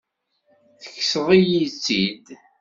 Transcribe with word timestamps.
Tekkseḍ-iyi-tt-id. 0.81 2.25